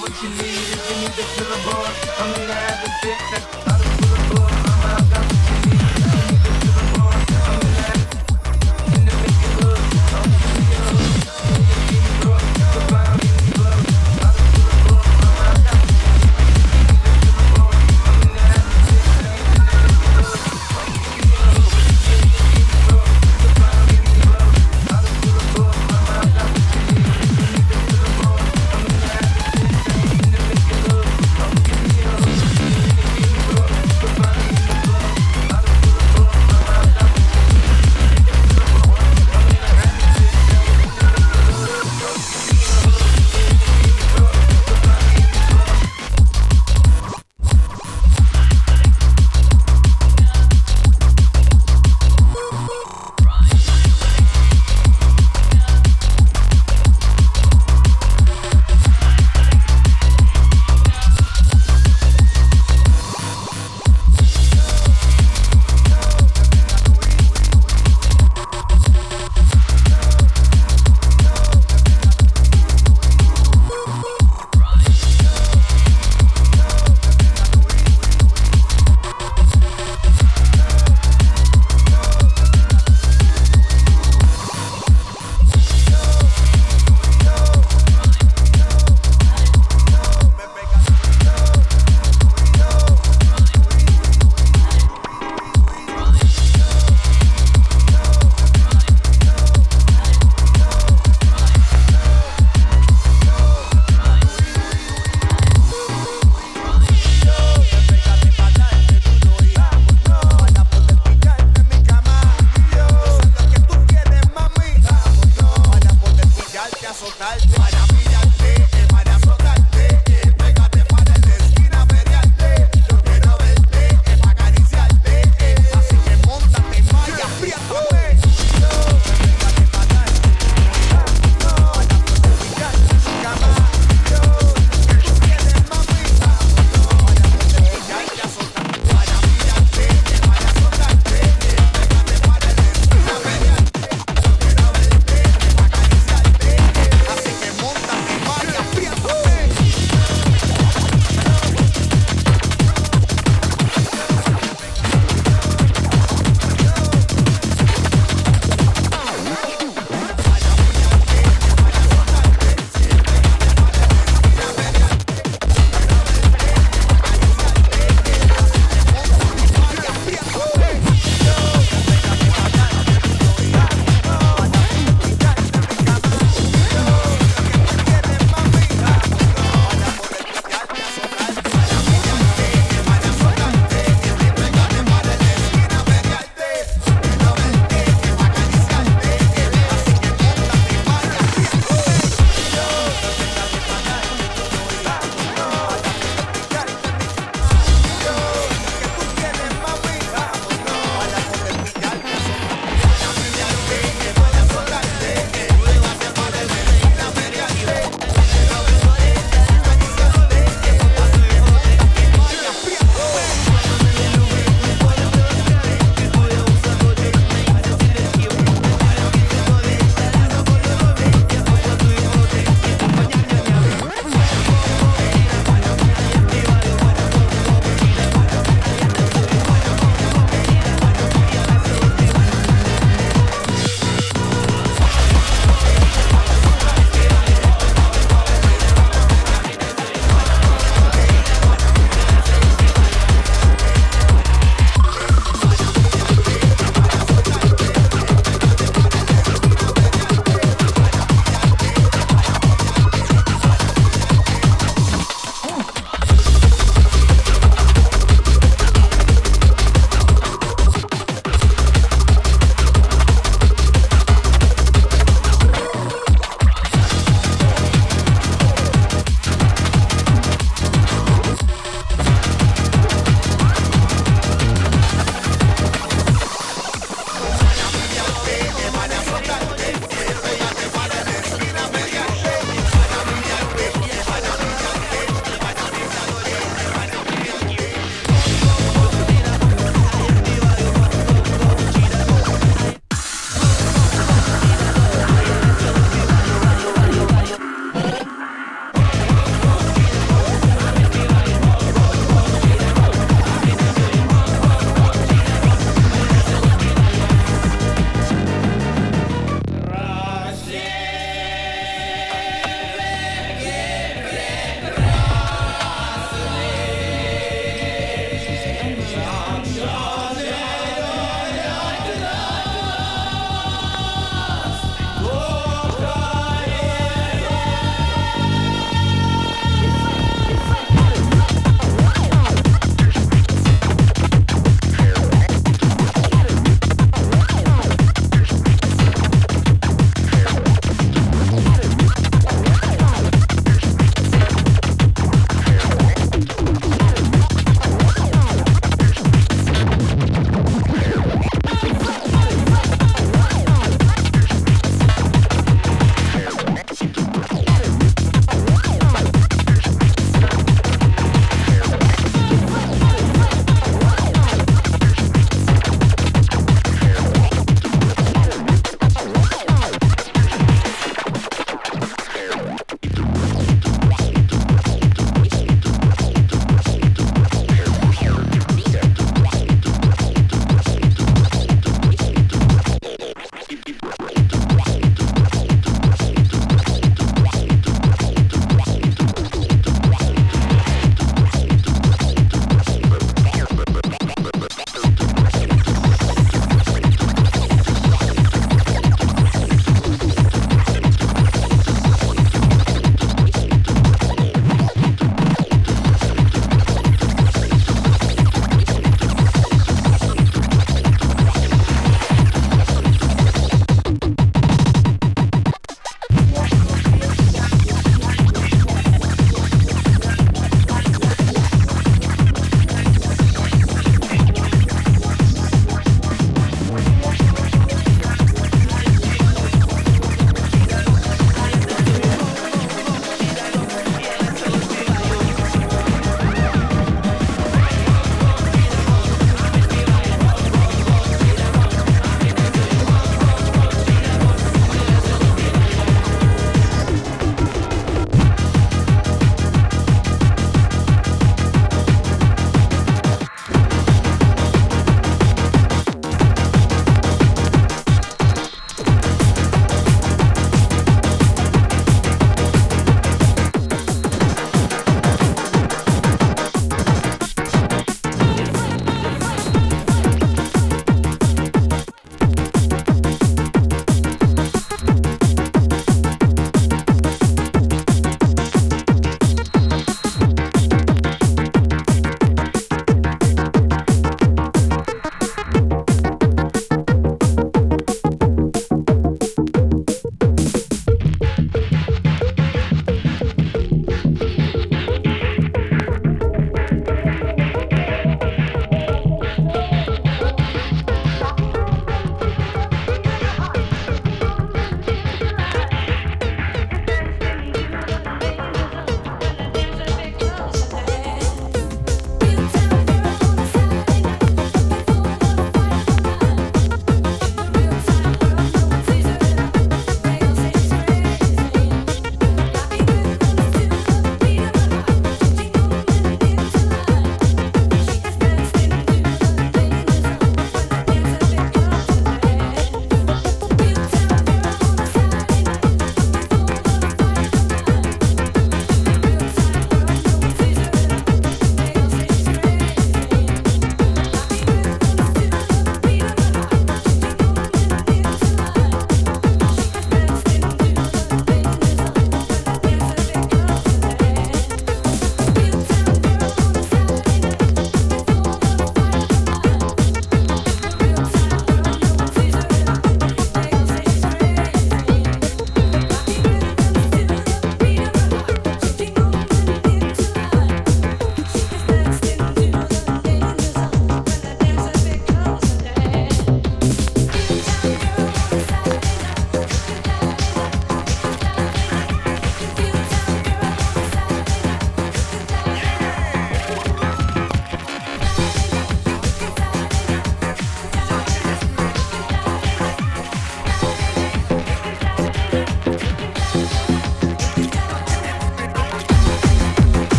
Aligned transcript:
what 0.00 0.22
you 0.22 0.28
need. 0.30 0.66
If 0.74 0.90
you 0.90 0.96
need 1.02 1.14
to 1.14 1.22
fill 1.22 1.52
a 1.52 1.58
board, 1.64 1.94
I'm 2.18 2.32
the 2.32 2.46
guy 2.46 2.66
that 2.80 3.00
fix 3.02 3.68
it. 3.68 3.73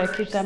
por 0.00 0.14
aqui. 0.14 0.26
Tá, 0.26 0.42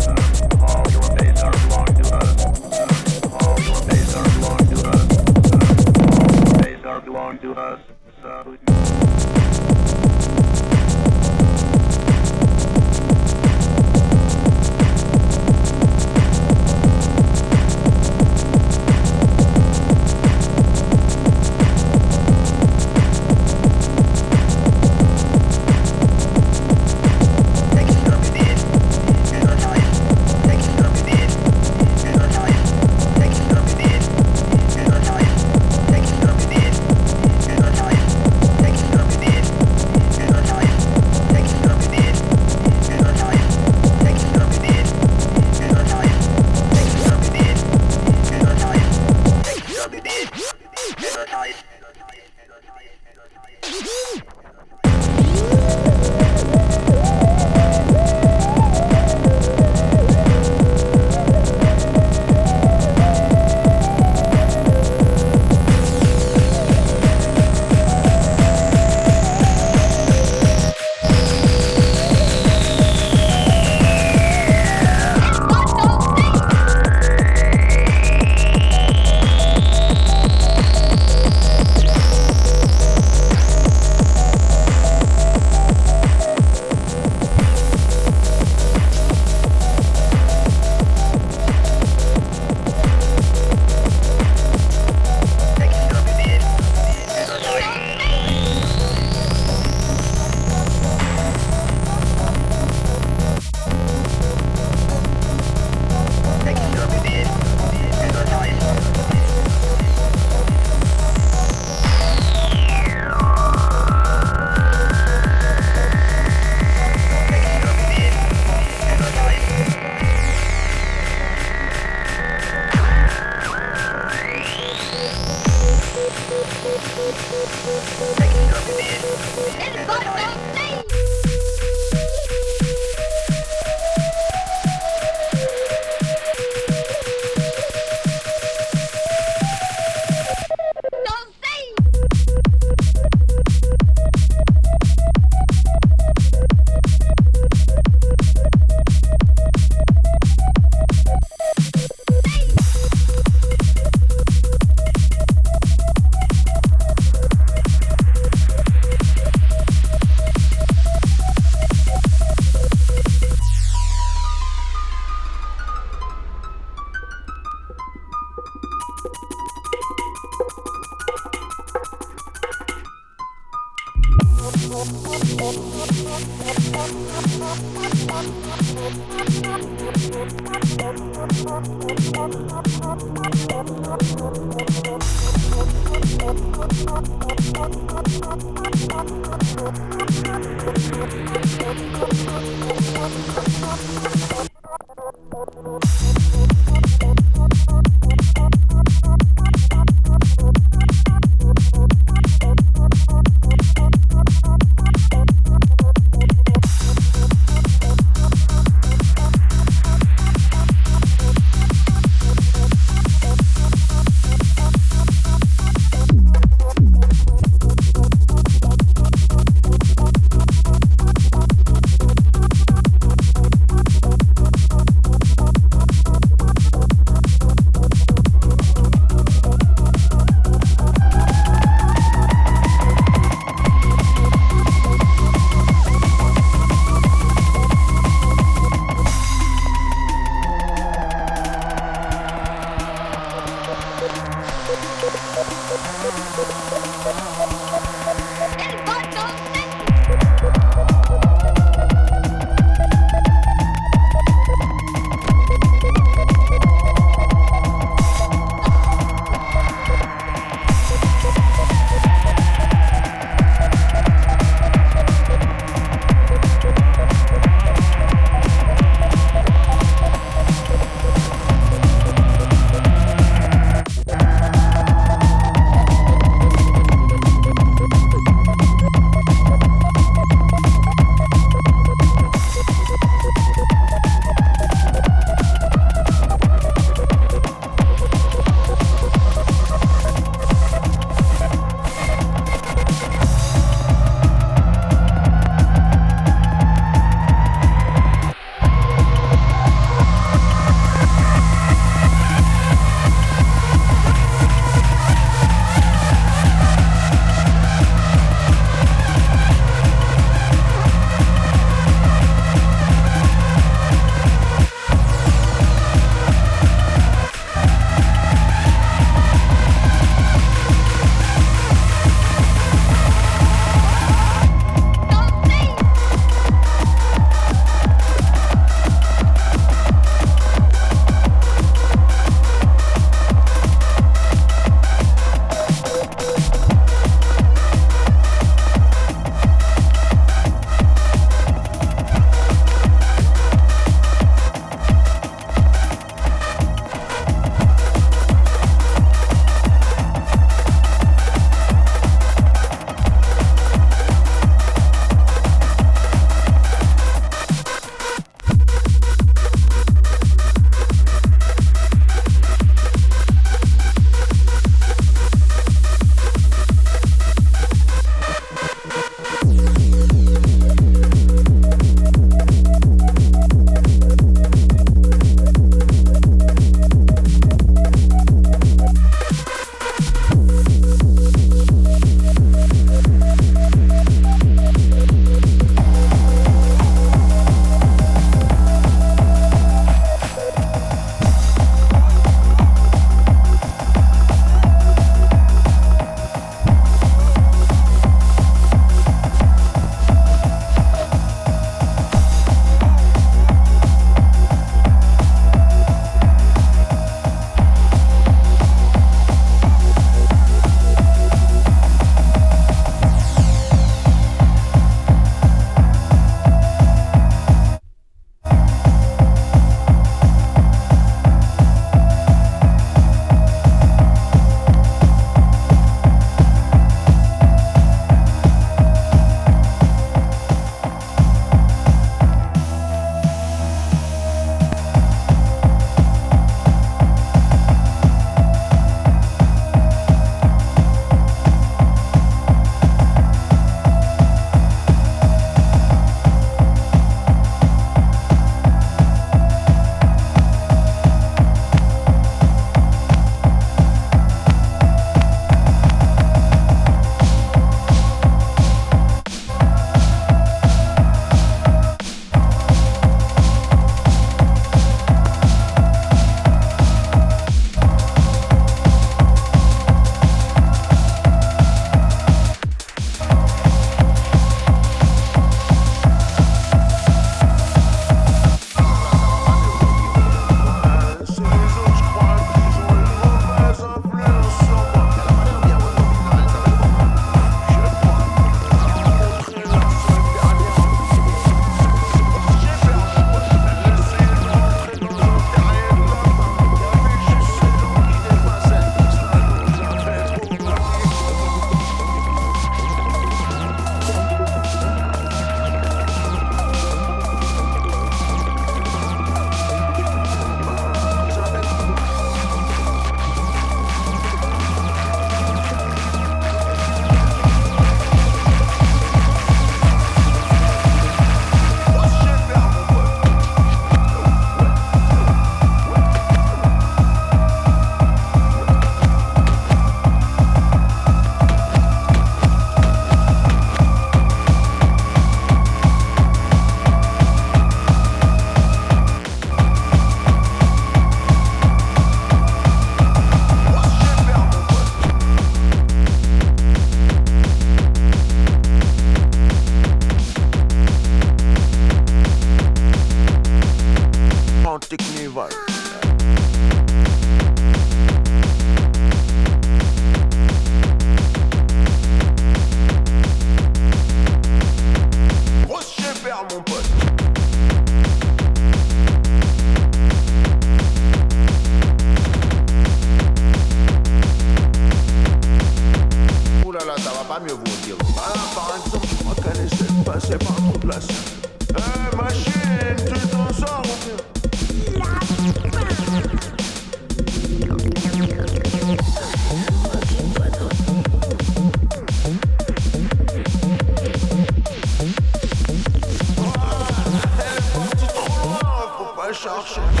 অবশ্যই 599.41 599.53
অবশ্যই 599.53 600.00